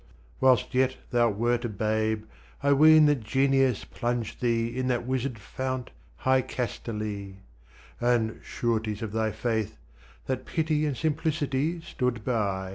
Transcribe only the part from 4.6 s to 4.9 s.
in